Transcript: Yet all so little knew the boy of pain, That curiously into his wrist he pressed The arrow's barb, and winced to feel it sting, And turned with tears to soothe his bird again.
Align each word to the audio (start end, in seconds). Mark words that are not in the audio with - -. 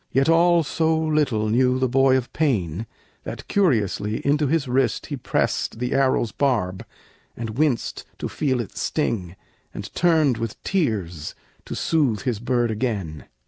Yet 0.11 0.29
all 0.29 0.63
so 0.63 0.97
little 0.99 1.47
knew 1.49 1.77
the 1.77 1.87
boy 1.87 2.17
of 2.17 2.33
pain, 2.33 2.87
That 3.23 3.47
curiously 3.47 4.25
into 4.25 4.47
his 4.47 4.67
wrist 4.67 5.05
he 5.05 5.15
pressed 5.15 5.77
The 5.77 5.93
arrow's 5.93 6.31
barb, 6.31 6.83
and 7.37 7.51
winced 7.59 8.05
to 8.17 8.27
feel 8.27 8.59
it 8.61 8.75
sting, 8.75 9.35
And 9.75 9.93
turned 9.93 10.39
with 10.39 10.59
tears 10.63 11.35
to 11.65 11.75
soothe 11.75 12.21
his 12.21 12.39
bird 12.39 12.71
again. 12.71 13.25